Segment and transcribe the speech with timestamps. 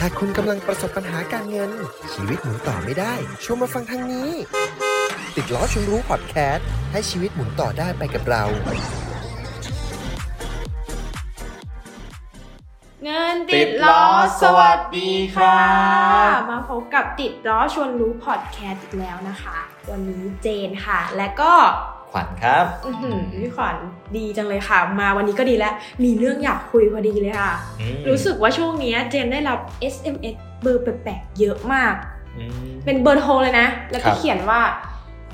[0.00, 1.70] หากคุณกำลังประสบปัญหาการเงิน
[2.12, 4.30] ชีวิตหมุนต่อไม่ได้ชวนมาฟังทางนี้
[5.36, 8.42] ติดล้อชวนรู้พอดแคสต์ให้ชีวิตหมุนต่อได้ไปกับเรา
[13.04, 14.04] เงินติดล้อ
[14.42, 15.70] สวัสดีครั
[16.34, 19.58] บมาพบกับติดล้อชวนรู้พอดแคสต์อีกแล้วนะคะ
[19.90, 21.52] วันนี้เจนค่ะ และก็
[22.16, 23.76] วัญครับอื้อหือพี่ขวัญ
[24.16, 25.74] ดีจังเลยค่ะ มาวันนี้ก็ดีแล้ว
[26.04, 29.58] มีเรื่องอยากคุยพอดีเลยค่ะอืมรู้สึกว่าช่วงนี้เจนได้รับ
[29.94, 31.94] SMS เบอร์แปลกๆเยอะมาก
[32.38, 34.60] อืมเป็นเบอร์โทรเลยนะ แล้วคก็รับเขียนว่า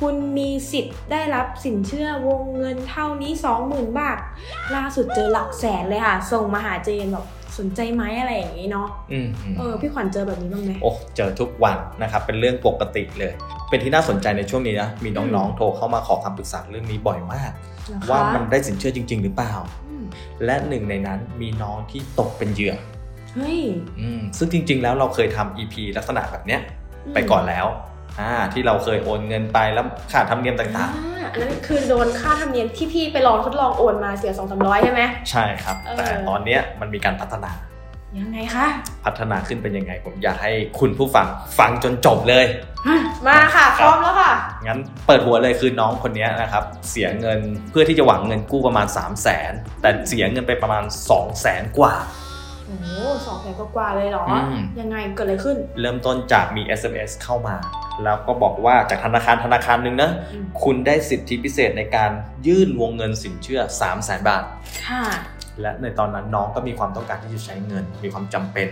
[0.03, 3.33] คุณมีสิทธิ์ได้รับสินเชื่อวงเงินเท่านี้
[3.65, 4.19] 20,000 บาท
[4.75, 7.27] ล่าสุดเจอหลักแสนเลยค่ะ ส่งมาหาเจนแบบ
[7.59, 13.33] สนใจไหมอะไรอย่างนี้เนาะอืมอืมเออพี่ขวัญเจอแบบนี้บ้างไหมโอ้เจอทุกวันนะครับเป็นเรื่องปกติเลย
[13.69, 17.51] เป็นที่น่าสนใจในช่วงนี้นะมีน้องๆโทรเข้ามาขอคำปรึกษาเรื่องนี้บ่อยมาก
[17.87, 19.53] เหรอคะว่ามันได้สินเชื่อจริง ๆ หรือเปล่า
[19.89, 20.05] อืม
[20.45, 22.75] และหนึ่งในนั้นมีน้องที่ตกเป็นเหยื่อ
[23.35, 23.61] เฮ้ย
[24.01, 26.61] อืมซึ่งจริง ๆ แล้วเราเคยทำ EP ลักษณะแบบเนี้ย
[27.15, 27.67] ไปก่อนแล้ว
[28.21, 30.91] อ่าที่เราเคยโอนเงินไปแล้วค่าธรรมเนียมอ่าต่าง
[31.33, 37.53] อันนั้นคือโดนค่าธรรมเนียมที่พี่ไปลองทดลองโอนมาเสียสองสามร้อยใช่ไหม ๆ ใช่ครับ เออ แต่ตอนเนี้ยมันมีการพัฒนา
[38.19, 38.67] ยังไงคะ
[39.05, 41.27] พัฒนาขึ้นเป็นยังไง ผมอยากให้คุณผู้ฟัง
[41.59, 42.47] ฟังจนจบเลย
[43.27, 44.33] มาค่ะพร้อมแล้วค่ะ
[44.67, 51.95] งั้นเปิดหัวเลยคือน้องคนนี้นะครับเสียเงินเพื่อที่จะหวังเงินกู้ประมาณ 3 0 0 0 0นแต่เสียเงินไปประมาณ 2 0 0แสนกว่า
[52.67, 52.87] โอ้โห
[53.27, 57.57] สองแสนกว่าๆเลยเหรออมยังไงเกิดอะไรขึ้น เริ่มต้นจากมี SMS เข้ามา
[58.05, 62.11] แล้วก็บอกว่าจากธนาคารธนาคารหนึ่งนะอืมคุณได้สิทธิพิเศษในการ
[62.47, 64.45] ยื่นวงเงินสินเชื่อ 3 0 0แสนบาท
[64.87, 65.05] ค่ะ
[65.61, 68.69] และในตอนนั้นน้องก็มีความต้องการที่จะใช้เงิน มีความจำเป็น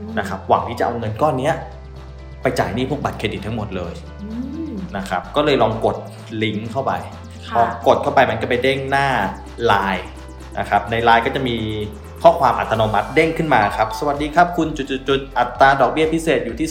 [0.00, 1.54] อืมนะครับ หวังที่จะเอาเงินก้อนเนี้ย
[2.42, 4.28] ไปจ่ายหนี้พวกบัตรเครดิตทั้งหมดเลยอื
[4.72, 5.96] มนะครับ ก็เลยลองกด
[6.42, 6.92] ลิงก์เข้าไป
[7.54, 9.08] พอค่ะกดเข้าไปมันก็ไปเด้งหน้า
[9.70, 10.04] Line
[10.58, 11.56] นะครับ ใน Line ก็จะมี
[12.22, 16.68] ข้อความอัตโนมัติเด้งขึ้นมาครับ สวัสดีครับคุณจุดๆๆอัตราดอกเบี้ยพิเศษอยู่ที่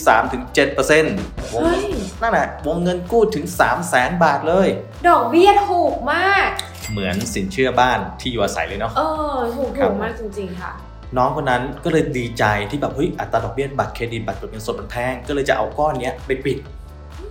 [0.76, 1.86] 3-7%วงเฮ้ย
[2.22, 4.68] นั่นแหละวงเงินกู้ถึง 3 0 0แสนบาทเลย
[5.08, 6.50] ดอกเบี้ยถูกมาก
[6.92, 9.02] เหมือนสินเชื่อบ้านที่อยู่อาศัยเลยเนาะเอ
[9.36, 10.72] อถูกครัถูบกมากจริงๆค่ะ
[11.18, 16.58] น้องคนนั้นก็เลยดีใจที่แบบเฮ้ยอัตราดอกเบี้ยบัตรเครดิตบัตรกดเงินสดมันแพงก็เลยจะเอาก้อนเนี้ยไปปิด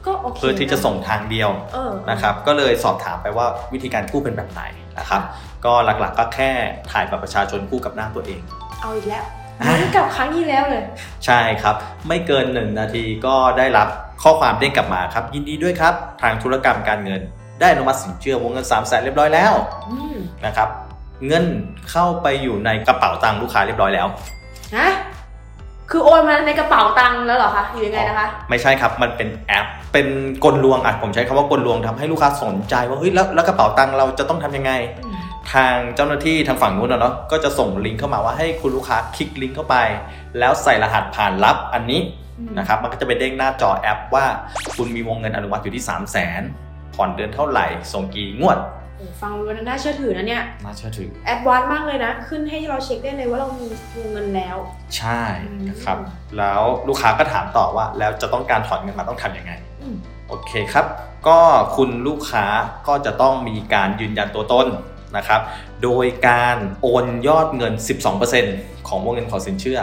[0.07, 4.63] ก็โอเคเพื่อที่จะส่งทางเดียวเออนะครับก็เลยสอบถามไปว่าวิธีการกู้เป็นแบบไหน
[4.99, 5.23] นะครับ
[5.65, 6.51] ก็หลักๆก็แค่
[6.91, 8.41] ถ่ายบัตรประชาชนคู่กับหน้าตัวเอง
[8.81, 9.25] เอาอีกแล้ว
[9.61, 10.85] อะเหมือนกับครั้งที่แล้วเลย
[11.27, 11.77] ใช่ครับ
[12.09, 13.89] ไม่เกิน1นาทีก็ได้รับ
[14.23, 17.21] ข้อความเด้งกลับมาครับ ยินดีด้วยครับ ทางธุรกรรมการเงิน
[17.61, 19.53] ได้อนุมัติสินเชื่อวงเงิน3 0 0แสนเรียบร้อยแล้ว
[19.91, 20.17] อืม
[20.47, 20.69] นะครับ
[21.27, 21.45] เงิน
[21.91, 24.07] เข้าไปอยู่ในกระเป๋าตังค์ลูกค้าเรียบร้อยแล้ว
[24.77, 24.89] ฮะ
[25.97, 30.07] คือโอนมาในกระเป๋าตังค์แล้วเหรอคะหรือยังไงนะคะ ไม่ใช่ครับ มันเป็นแอป เป็น
[30.45, 34.73] กลลวงอะผมใช้คำว่ากลลวงทำให้ลูกค้าสนใจว่าเฮ้ยแล้วแล้วกระเป๋าตังค์เราจะต้องทำยังไง
[35.53, 39.77] ทางเจ้าหน้าที่ทางฝั่งนู้นนะเนาะก็จะส่งลิงก์เข้ามาว่าให้คุณลูกค้าคลิกลิงก์เข้าไป
[40.39, 42.01] แล้วใส่รหัสผ่านลับอันนี้
[42.59, 44.25] นะครับมันก็จะไปเด้งหน้าจอแอปว่า
[44.77, 46.43] คุณมีวงเงินอนุมัติอยู่ที่ 3 0 0 0 0น
[46.95, 48.84] ผ่อนเดือนเท่าไหร่ส่งกี่งวดโอ้
[49.21, 53.67] ฟังดูแล้วน่าเชื่อถือนะเนี่ย น่าเชื่อถือ advance มากเลยนะ ขึ้นให้เราเช็คได้เลยว่าเรามี
[53.97, 54.57] วงเงินแล้ว
[54.97, 55.23] ใช่
[55.69, 55.99] นะครับ
[56.39, 59.97] แล้วลูกค้าก็ถามต่อว่าแล้วจะต้องการถอนเงินมาต้องทำยังไงอืม
[60.29, 60.87] โอเคครับ
[61.29, 61.39] ก็
[61.77, 62.45] คุณลูกค้า
[62.89, 64.67] ก็จะต้องมีการยืนยันตัวตน
[65.17, 65.41] นะครับ
[65.85, 67.75] โดยการโอนยอดเงิน
[68.31, 69.79] 12%ของวงเงินขอสินเชื่อ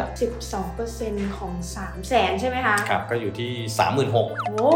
[0.68, 3.52] 12%ของ 3 0 0แสนใช่ไหมคะ ครับ ก็อยู่ที่
[4.10, 4.72] 36,000โอ้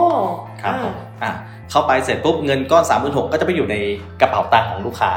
[0.62, 0.94] ครับอ่าผม
[1.24, 1.32] อะ
[1.72, 3.76] เข้าไปเสร็จปุ๊บเงินก้อน 36,000 ก็จะไปอยู่ใน
[4.22, 5.12] กระเป๋าตังค์ของลูกค้า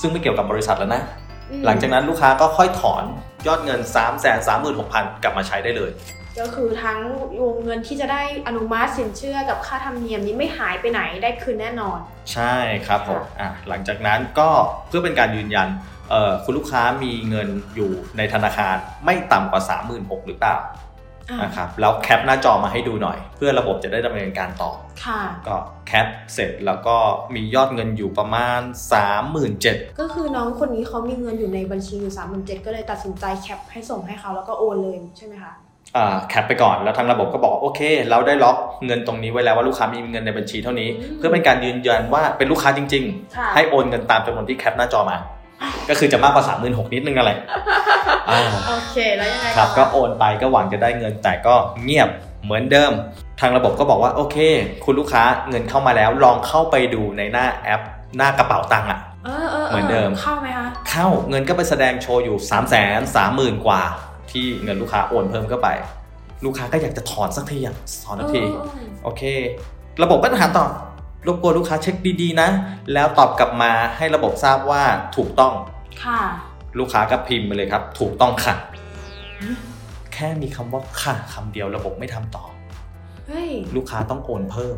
[0.00, 1.02] ซึ่งไม่เกี่ยวกับบริษัทแล้วนะ
[1.50, 3.04] อืมหลังจากนั้นลูกค้าก็ค่อยถอน
[3.46, 5.90] ยอดเงิน 3 3 6 0 0 0 กลับมาใช้ได้เลย
[6.40, 6.98] ก็คือทั้ง
[7.42, 11.98] วงเงินที่จะได้อนุมัติสินเชื่อกับค่าธรรมเนียมนี้ไม่หายไปไหนได้คืนแน่นอน
[12.32, 12.54] ใช่
[12.86, 14.48] ครับผมค่ะอะหลังจากนั้นก็
[14.88, 15.68] เพื่อเป็นการยืนยัน
[16.10, 19.62] เอ่อคุณลูกค้ามีเงินอยู่ในธนาคารไม่ต่ำกว่า
[19.94, 20.56] 36,000หรือเปล่า
[21.30, 24.70] อ่านะครับแล้วแคปหน้าจอมาให้ดูหน่อย เพื่อระบบจะได้ดำเนินการต่อ
[25.04, 25.56] ค่ะก็
[25.86, 26.96] แคปเสร็จแล้วก็
[27.34, 28.60] มียอดเงินอยู่ประมาณ
[29.30, 35.71] 37,000ก็คือน้องคนนี้เขามีเงินอยู่ในบัญชีอยู่3 7 0 0 0ก็เลยตัดสินใจแคปให้ส่งให้เขาแล้วก็โอนเลยใช่ไหมคะอ่า
[36.28, 37.80] แคปไปก่อนแล้วทางระบบก็บอกว่าโอเค
[38.10, 38.56] เราได้ล็อก
[38.86, 43.04] เงินตรงนี้ไว้แล้วว่าลูกค้ามีเงินในบัญชีเท่านี้อืมเพื่อเป็นการยืนยันว่าเป็นลูกค้าจริง
[43.36, 45.18] ค่ะๆให้โอนเงินตามจำนวนที่แคปหน้าจอมา
[45.88, 47.30] ก็คือจะมากกว่า3 6 0 0 0นิดนึงอะไร
[48.30, 51.54] อ่าโอเคแล้วยังไงครับต่อก็โอนไปก็หวังจะได้เงินแต่ก็
[51.84, 52.08] เงียบ
[52.44, 52.92] เหมือนเดิม
[53.40, 54.36] ทางระบบก็บอกว่าโอเค
[54.84, 57.80] คุณลูกค้าเงินเข้ามาแล้วลองเข้าไปดูในหน้าแอป
[58.16, 62.62] หน้ากระเป๋าตังค์อะเออเออเหมือนเดิมเข้าไหมคะเข้าเงินก็ไปแสดงโชว์อยู่3 3 0
[63.38, 63.82] 0 0 0กว่า
[64.32, 65.68] ที่เงินลูกค้าโอนเพิ่มเข้าไป
[66.44, 69.22] ลูกค้าก็อยากจะถอนสักทีอะถอนสักทีเออเออโอเค
[70.02, 70.66] ระบบก็ถามต่อ
[71.26, 72.48] รบกวนลูกค้าเช็คดีๆนะ
[72.92, 74.82] แล้วตอบกลับมาให้ระบบทราบว่า
[75.16, 75.52] ถูกต้อง
[76.04, 76.20] ค่ะ
[76.78, 78.54] ลูกค้าก็พิมพ์ไปเลยครับ ถูกต้องค่ะ
[80.14, 82.44] แค่มีคำว่าค่ะคำเดียวระบบไม่ทำต่อ
[83.28, 84.76] เฮ้ยลูกค้าต้องโอนเพิ่ม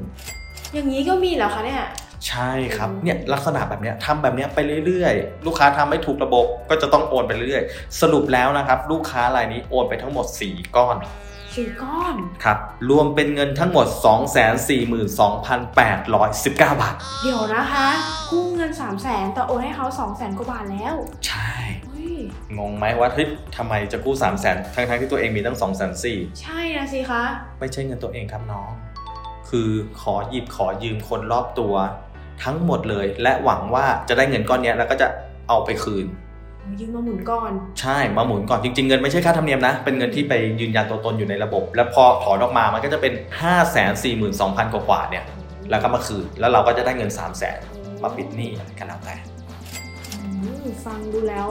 [0.74, 1.82] อย่างนี้ก็มีเหรอคะเนี่ย
[2.28, 10.96] ใช่ครับอืมเนี่ยลักษณะแบบเนี้ยทำแบบเนี้ยไปเรื่อยๆ ลูกค้าทำไม่ถูกระบบก็จะต้องโอนไปเรื่อยๆ สรุปแล้วนะครับ ลูกค้ารายนี้โอนไปทั้งหมด 4 ก้อน
[11.56, 12.58] สี่ก้อนครับ
[12.90, 13.86] รวมเป็นเงินทั้งหมด
[15.34, 17.86] 242,819 บาท เดี๋ยวนะคะ
[18.30, 20.94] กู้เงิน 3 0 0แสนแต่โอนให้เขา2 0 0แสนกว่าบาทแล้ว
[21.26, 21.54] ใช่
[21.84, 22.16] เฮ้ย
[22.58, 25.84] งงไหมว่าเฮ้ยทำไมจะกู้ 3 0 0 0 0 0ทั้งๆที่ตัวเองมีตั้ง2 4 0 0
[26.16, 27.22] 0ใช่นะสิคะ
[27.58, 28.70] ไม่ใช่เงินตัวเองครับน้อง
[29.48, 29.70] คือ
[30.02, 31.74] ขอหยิบขอยืมคนรอบตัว
[32.42, 35.08] ทั้งหมดเลย และหวังว่าจะได้เงินก้อนเนี้ยแล้วก็จะ
[35.48, 36.06] เอาไปคืน
[36.80, 45.24] ยืมมาหมุนก่อน ใช่มาหมุนก่อนจริง ๆ เงินไม่ใช่ค่าธรรมเนียมนะ เป็นเงินที่ไปยืนยันตัวตนอยู่ในระบบ แล้วพอถอนออกมามันก็จะเป็น 5 4 2 0 0 0กว่าๆเนี่ย
[45.70, 49.16] แล้วก็มาคืน แล้วเราก็จะได้เงิน 3 0 0 0 0 0มาปิดหนี้อะไรกันแล้วแต่
[50.22, 51.50] อืมฟังดูแล้ว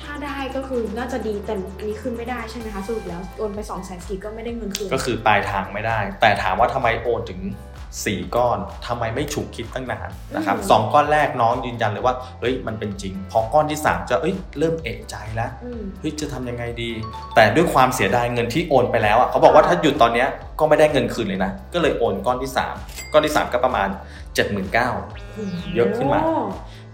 [0.00, 7.40] ถ้าได้ก็คือน่าจะดีแต่อันนี้คืนไม่ได้ใช่ไหมคะสรุปแล้วโอนไป2องแสนสี่ก็ไม่ได้เงินคืนก็คือปลายทางไม่ได้ แต่ถามว่าทำไมโอนถึง
[7.98, 16.90] 4 ก้อนทำไมไม่ฉุกคิดตั้งนานนะครับสองก้อนแรกน้องยืนยันเลยว่าเฮ้ยมันเป็นจริง พอก้อนที่ 3 จะเอ้ยเริ่มเอะใจแล้วอืมเฮ้ยจะทำยังไงดี
[17.34, 20.28] แต่ด้วยความเสียดายเงินที่โอนไปแล้วอะเขาบอกว่าถ้าหยุดตอนเนี้ย
[20.58, 22.50] ก็ไม่ได้เงินคืนเลยนะ ก็เลยโอนก้อนที่
[22.82, 23.88] 3 ก้อนที่ 3 ก็ประมาณ
[24.60, 26.34] 79,000เยอะขึ้นมาโอ้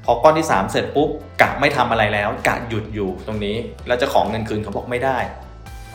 [0.05, 1.09] พอก้อนที่ 3 เสร็จปุ๊บ
[1.43, 3.57] กะไม่ทำอะไรแล้วกะหยุดอยู่ตรงนี้
[3.87, 5.19] แล้วจะของเงินคืนเขาบอกไม่ได้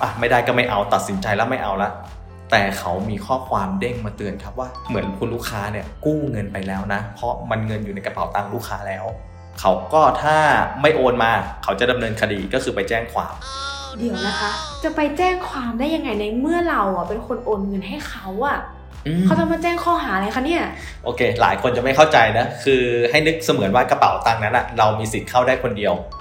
[0.02, 1.90] อะไม่ได้ก็ไม่เอาตัดสินใจแล้วไม่เอาละ
[2.52, 9.06] แต่เขามีข้อความเด้งมาเตือนครับว่าเหมือนคุณลูกค้าเนี่ยกู้เงินไปแล้วนะ เพราะมันเงินอยู่ในกระเป๋าตังค์ลูกค้าแล้ว
[9.60, 10.38] เขาก็ถ้า
[10.82, 11.32] ไม่โอนมา
[11.64, 13.34] เขาจะดำเนินคดีก็คือไปแจ้งความ
[13.98, 14.52] เดี๋ยวนะคะ
[14.84, 18.60] จะไปแจ้งความได้ยังไงในเมื่อเราอะเป็นคนโอนเงินให้เขาอะ
[19.08, 20.64] อืมเขาจะมาแจ้งข้อหาอะไรคะเนี่ย
[21.04, 25.94] โอเค หลายคนจะไม่เข้าใจนะ คือให้นึกเสมือนว่ากระเป๋าตังค์นั้นอะเรามีสิทธิ์เข้าได้คนเดียว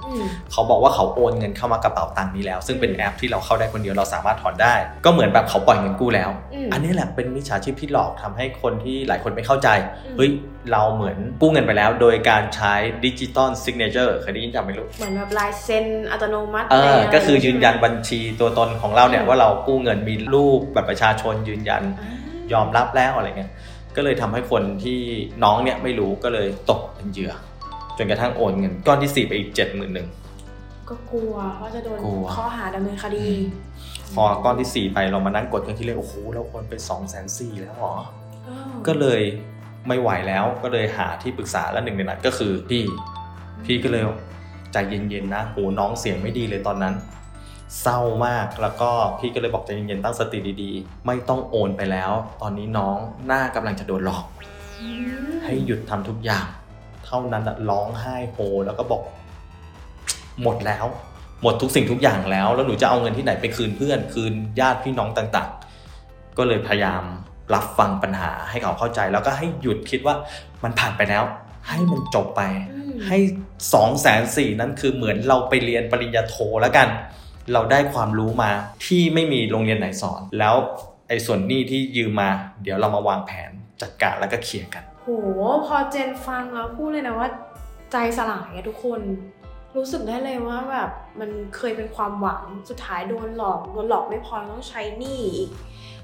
[0.51, 4.73] เขาบอกว่าเขาโอนเงินเข้ามากระเป๋าตังค์นี้แล้ว ซึ่งเป็นแอปที่เราเข้าได้คนเดียวเราสามารถถอนได้
[5.05, 9.69] ก็เหมือนแบบเขาปล่อยเงินกู้แล้วอืมอันนี้แหละเป็นมิจฉาชีพที่หลอกทำให้คนที่หลายคนไม่เข้าใจ
[10.05, 10.29] อืมเฮ้ย
[10.71, 12.73] เราเหมือนกู้เงินไปแล้ว โดยการใช้
[13.05, 22.17] digital signature เคยได้ยินจำไหมลูกเหมือนแบบลายเซ็นอัตโนมัติเออะไรก็คือยืนยันใช่ไหมบัญชีตัวตนของเราเนี่ยอืมว่าเรากู้เงินมีรูปบัตรประชาชนยืนยันอ่า
[22.53, 23.51] ยอมรับแล้วอะไรเงี้ย
[23.95, 24.99] ก็เลยทำให้คนที่
[25.43, 27.50] น้องเนี่ยไม่รู้ก็เลยตกเป็นเหยื่อจ
[28.05, 33.27] นกระทั่งโอนเงินก้อนที่4ไปอีก7 1 0 0 0ก็กลัวว่าจะโดนกลัวข้อหาดำเนินคดี
[34.15, 37.95] พอก้อนที่4ไปเรามานั่งกดกันที่เลยโอ้โหเราโอนไป2 4 0 0 0 0แล้วเหรอ
[38.45, 39.21] เออก็เลย
[39.87, 42.83] ไม่ไหวแล้วก็เลยหาที่ปรึกษาแล้วหนึ่งในนั้นก็คือพี่
[43.65, 44.03] พี่ก็เลย
[44.73, 46.95] ใจเย็นๆนะโหน้องเสียงไม่ดีเลยตอนนั้น
[47.81, 48.89] เศร้ามากแล้วก็
[49.19, 52.11] พี่ก็เลยบอกใจเย็นๆตั้งสติดีๆ ไม่ต้องโอนไปแล้ว
[52.41, 52.97] ตอนนี้น้อง
[53.27, 54.25] หน้ากำลังจะโดนหลอก
[54.81, 54.87] อื
[55.29, 59.01] มให้หยุดทำทุกอย่างเท่านั้นน่ะร้องไห้โฮแล้วก็บอก
[60.41, 60.85] หมดแล้ว
[61.41, 65.49] หมดทุกสิ่งทุกอย่างแล้ว แล้วหนูจะเอาเงินที่ไหนไปคืนเพื่อน คืนญาติพี่น้องต่าง
[65.93, 67.03] ๆ ก็เลยพยายาม
[67.53, 70.15] รับฟังปัญหาให้เขาเข้าใจ แล้วก็ให้หยุดคิดว่า
[70.63, 71.23] มันผ่านไปแล้ว
[71.67, 72.41] ให้มันจบไป
[72.71, 73.17] อืมให้
[73.73, 76.87] สองแสนสี่นั่นคือเหมือนเราไปเรียนปริญญาโทแล้วกัน
[77.53, 78.51] เราได้ความรู้มา
[78.85, 80.55] ที่ไม่มีโรงเรียนไหนสอนแล้ว
[81.07, 82.29] ไอ้ส่วนหนี้ที่ยืมมา
[82.63, 85.07] เดี๋ยวเรามาวางแผนจัดการแล้วก็เคลียร์กัน โห
[85.65, 87.29] พอเจนฟังแล้วพูดเลยนะว่า
[87.91, 89.01] ใจสลายอะทุกคน
[89.77, 90.89] รู้สึกได้เลยว่าแบบ
[91.19, 95.49] มันเคยเป็นความหวังสุดท้ายโดนหลอกโดนหลอกไม่พอต้องใช้หนี้อีก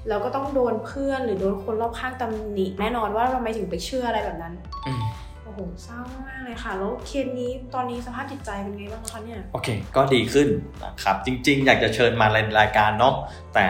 [0.08, 4.54] แล้วก็ต้องโดนเพื่อนหรือโดนคนรอบข้างตำหนิแน่นอนว่าทำไมถึงไปเชื่ออะไรแบบนั้น
[5.58, 10.48] หเศร้ามากเลยค่ะ แล้วเคสนี้ตอนนี้สภาพจิตใจเป็นไงบ้างคะเนี่ยโอเค ก็ดีขึ้น
[10.82, 13.14] นะครับ จริง ๆ อยากจะเชิญมาในรายการเนาะ
[13.54, 13.68] แต่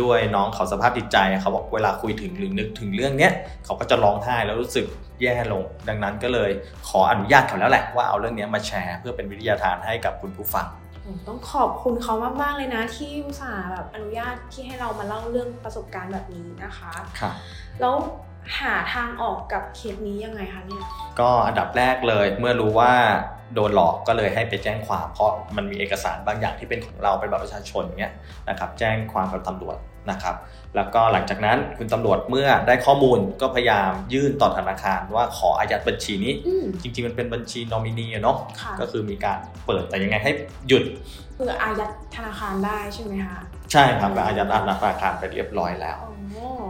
[0.00, 3.32] ด้วยน้องเขาสภาพจิตใจเขาบอกเวลาคุยถึงหรือนึกถึงเรื่องเนี้ย
[3.64, 4.86] เขาก็จะร้องไห้แล้วรู้สึก
[5.22, 6.50] แย่ลง ดังนั้นก็เลย
[6.88, 10.66] ขออนุญาตเขาแล้วแหละว่าเอาเรื่องเนี้ยมาแชร์เพื่อเป็นวิทยาทานให้กับคุณผู้ฟัง
[11.06, 17.32] ผมต้องขอบคุณเขามากๆเลยนะ ที่อุตส่าห์แบบอนุญาตที่ให้เรามาเล่าเรื่องประสบการณ์แบบนี้นะคะค่ะ
[17.80, 17.94] แล้ว
[18.60, 20.84] หาทางออกกับเคสนี้ยังไงคะเนี่ย
[21.20, 22.92] ก็อันดับแรกเลยเมื่อรู้ว่า
[23.54, 28.12] โดนหลอกก็เลยให้ไปแจ้งความเพราะมันมีเอกสารบางอย่างที่เป็นของเราเป็นบัตรประชาชนเงี้ย
[28.48, 29.76] นะครับแจ้งความกับตำรวจ
[30.10, 30.36] นะครับ
[30.76, 40.32] แล้วก็หลังจากนั้นคุณตำรวจเมื่อได้ข้อมูลก็พยายามยื่นต่อธนาคารว่าขออายัดบัญชีนี้อืมจริงๆมันเป็นบัญชีนอมินีอะเนาะค่ะก็คือมีการเปิดแต่ยังไงให้
[40.68, 40.84] หยุด
[41.36, 43.38] คืออายัดธนาคารได้ใช่ไหมคะ
[43.72, 46.10] ใช่ครับก็อายัดธนาคารไปเรียบร้อยแล้วอ๋
[46.62, 46.65] อ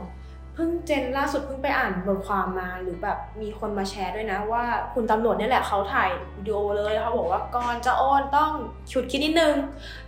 [0.56, 8.50] เพิ่งเจนล่าสุดเพิ่งไปอ่านบทความมาหรือแบบมีคนมาแชร์ด้วยนะว่าคุณตำรวจเนี่ยแหละเขาถ่ายวิดีโอเลยเขาบอกว่าก่อนจะโอนต้อง
[8.92, 9.54] ฉุกคิดนิดนึง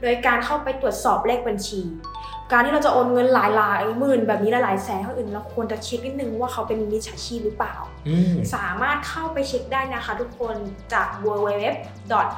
[0.02, 1.80] โดยการเข้าไปตรวจสอบเลขบัญชี
[2.52, 7.74] การที่เราจะโอนเงินหลายหลายๆหมื่นแบบนี้หลายๆแสนคนอื่นเราควรจะเช็คนิดนึงว่าเขาเป็นมิจฉาชีพหรือเปล่า
[8.08, 10.56] อืมสามารถเข้าไปเช็คได้นะคะทุกคน
[10.92, 11.62] จาก www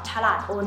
[0.08, 0.66] ฉลาดโอน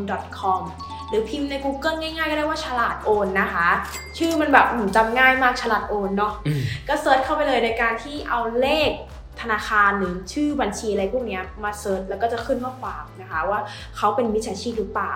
[1.10, 3.69] com หรือพิมพ์ใน Google ง่ายๆ ก็ได้ว่าฉลาดโอนนะคะ
[4.17, 8.89] ชื่อมันแบบอืมจำง่ายมากฉลาดโอนเนาะอืมก็ search เข้าไปเลยในการที่เอาเลข
[9.42, 13.60] ธนาคารหรือชื่อบัญชีอะไรพวกเนี้ยมา search แล้วก็จะขึ้นข้อความนะคะว่า
[13.98, 15.16] เขาเป็นมิจฉาชีพหรือเปล่า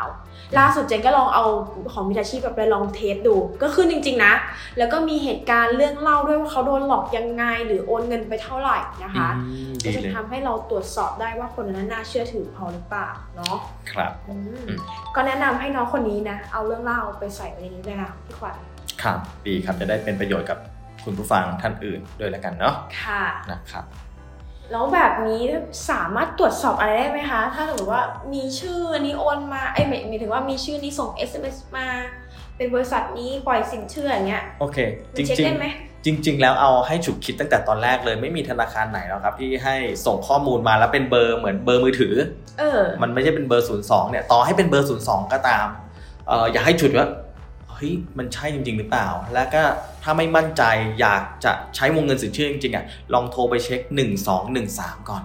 [0.58, 1.46] ล่าสุดเจนก็ลองเอา
[1.94, 4.34] ของมิจฉาชีพแบบไปลองเทสดู ก็ขึ้นจริง ๆนะ
[4.78, 13.58] แล้วก็มีเหตุการณ์เรื่องเล่าด้วยว่าเขาโดนหลอกยังไง หรือโอนเงินไปเท่าไหร่นะคะอืมก็ดีจะเลยทำให้เราตรวจสอบได้ว่าคนนั้นน่าเชื่อถือพอหรือเปล่าเนาะ
[13.92, 14.80] ครับอืมอืม
[15.16, 18.56] ก็แนะนำให้น้องคนนี้นะเอาเรื่องเล่าไปใส่ไว้ในนี้ด้วยนะพี่ขวัญ
[19.04, 20.58] ครับดีครับจะได้เป็นประโยชน์กับ
[21.04, 23.86] คุณผู้ฟังท่านอื่นด้วยแล้วกันเนาะค่ะนะครับ
[24.72, 25.42] แล้วแบบนี้
[25.90, 31.88] สามารถตรวจสอบอะไรได้ไหมคะ ถ้าสมมติว่ามีชื่อนี้โอนมาไอ้ยหมายหมายถึงว่ามีชื่อนี้ส่ง SMS มา
[32.58, 34.78] เป็นบริษัทนี้ปล่อยสินเชื่ออย่างเงี้ยโอเค
[35.14, 42.16] มันจริเช็คงได้ไหมๆจริง ๆ แล้วเอาให้ฉุกคิดตั้งแต่ตอนแรกเลยไม่มีธนาคารไหนหรอกครับ ที่ให้ส่งข้อมูลมาแล้วเป็นเบอร์เหมือนเบอร์มือถือ
[42.60, 45.68] เออ มันไม่ใช่เป็นเบอร์ 02เนี่ยต่อให้เป็นเบอร์ 02 ก็ตาม
[46.28, 47.08] เอ่ออย่าให้ฉุดว่า
[47.72, 49.64] เฮ้ยมันใช่จริง ๆ หรือเปล่า แล้วก็
[50.10, 50.64] ถ้าไม่มั่นใจ
[51.00, 53.82] อยากจะใช้วงเงินสินเชื่อจริงๆอะลองโทรไปเช็ค
[54.46, 55.24] 1213 ก่อน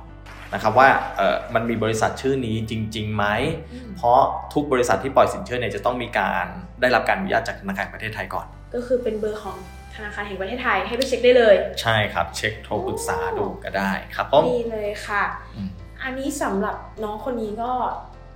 [0.55, 3.25] นะครับว่าเออมันมีบริษัทชื่อนี้จริงๆไหม
[3.73, 4.21] อืมเพราะ
[4.55, 6.47] ทุกบริษัทที่ปล่อยสินเชื่อเนี่ยจะต้องมีการ
[6.81, 9.57] ได้รับการอนุญาตจากธนาคารแห่งประเทศไทยก่อน ก็คือเป็นเบอร์ของ
[9.95, 15.25] ธนาคารแห่งประเทศไทยให้ไปเช็คได้เลย ใช่ครับ เช็คโทรปรึกษาดูก็ได้ครับผมดีเลยค่ะ
[15.57, 15.69] อืม
[16.03, 17.73] อันนี้สำหรับน้องคนนี้ก็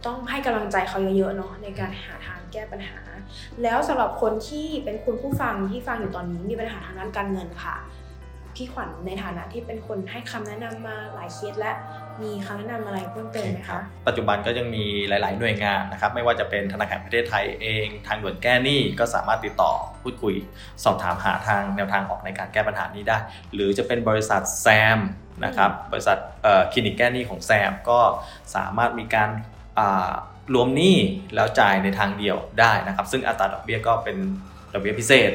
[0.07, 2.99] ต้องให้กำลังใจเขาเยอะๆเนาะในการหาทางแก้ปัญหา
[3.63, 7.77] แล้วสำหรับคนที่เป็นคุณผู้ฟังที่ฟังอยู่ตอนนี้มีปัญหาทางด้านการเงินค่ะ
[8.55, 11.73] พี่ขวัญในฐานะที่เป็นคนให้คำแนะนำมาหลายเคสและ
[12.23, 19.73] มีคำแนะนำอะไรเพิ่มเติมไหมคะปัจจุบันก็ยังมีหลาย ๆ หน่วยงานนะครับ ไม่ว่าจะเป็นธนาคารประเทศไทยเอง ทางด่วนแก้หนี้ก็สามารถติดต่อ
[20.03, 20.35] พูดคุย
[20.85, 23.19] สอบถามหาทางแนวทางออกในการแก้ปัญหานี้ได้
[23.55, 24.99] หรือจะเป็นบริษัทแซม
[25.45, 26.19] นะครับบริษัท
[26.73, 28.01] คลินิกแก้หนี้ของแซมก็
[28.55, 29.31] สามารถมีการ
[30.55, 30.97] รวมหนี้
[31.35, 34.17] แล้วจ่ายในทางเดียวได้นะครับ ซึ่งอัตราดอกเบี้ยก็เป็น
[34.73, 35.31] ดอกเบี้ยพิเศษ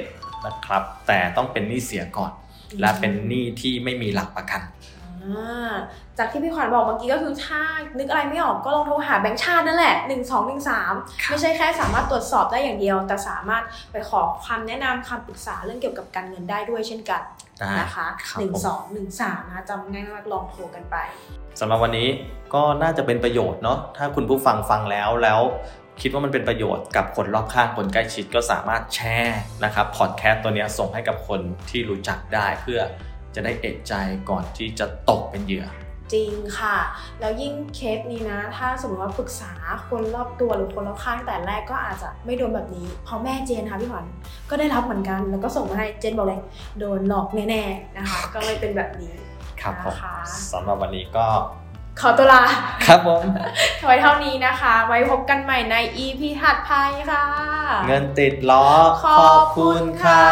[0.45, 2.31] นะครับ แต่ต้องเป็นหนี้เสียก่อน
[2.79, 4.61] และเป็นหนี้ที่ไม่มีหลักประกัน
[5.23, 5.73] อ่า
[6.17, 7.61] จากที่พี่ขวัญบอกเมื่อกี้ก็คือถ้า
[7.97, 17.21] นึกอะไรไม่ออกก็ลองโทรหาแบงค์ชาตินั่นแหละ 1 2 1 3 ไม่ใช่แค่สามารถตรวจสอบได้อย่างเดียว แต่สามารถไปขอคำแนะนำคำปรึกษาเรื่องเกี่ยวกับการเงินได้ด้วยเช่นกัน
[17.59, 20.97] ได้นะคะครับ1ผม2 1 3นะคะจำง่ายมากลองโทรกันไป
[21.59, 22.09] สำหรับวันนี้
[22.53, 25.39] ก็น่าจะเป็นประโยชน์เนาะถ้าคุณผู้ฟังฟังแล้วแล้ว
[26.01, 32.79] คิดว่ามันเป็นประโยชน์กับคนรอบข้างคนใกล้ชิดก็สามารถแชร์นะครับพอดแคสต์ตัวนี้ส่งให้กับคนที่รู้จักได้เพื่อ
[33.35, 33.93] จะได้เอกใจ
[34.29, 35.67] ก่อนที่จะตกเป็นเหยื่อ
[36.13, 36.77] จริงค่ะ
[37.19, 39.51] แล้วยิ่งเคสนี้นะ ถ้าสมมติว่าปรึกษา
[39.89, 44.05] คนรอบตัวหรือคนรอบข้างแต่แรกก็อาจจะไม่โดนแบบนี้เพราะแม่เจนค่ะพี่ขวัญ
[44.49, 46.41] ก็ได้รับเหมือนกัน แล้วก็ส่งมาให้เจนบอกเลย
[46.79, 49.13] โดนหลอกแน่ๆนะคะ ก็เลยเป็นแบบนี้
[49.61, 50.15] ครับผมนะคะ
[50.51, 51.27] สำหรับวันนี้ก็
[52.01, 52.43] ขอตัวลา
[52.85, 53.23] ครับผม
[53.85, 55.75] ไว้เท่านี้นะคะ ไว้พบกันใหม่ใน
[56.05, 56.71] EP ถัดไป
[57.11, 57.25] ค่ะ
[57.87, 58.67] เงินติดล้อ
[59.03, 60.25] ขอบคุณค่ะ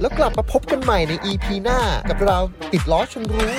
[0.00, 1.78] แล้วกลับมาพบกันใหม่ใน EP หน้า
[2.10, 2.38] กับเรา
[2.72, 3.50] ติดล้อชนรู้